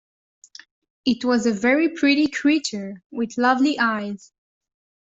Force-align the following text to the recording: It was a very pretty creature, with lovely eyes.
It 1.05 1.23
was 1.25 1.45
a 1.45 1.53
very 1.53 1.87
pretty 1.89 2.25
creature, 2.27 3.03
with 3.11 3.37
lovely 3.37 3.77
eyes. 3.77 4.31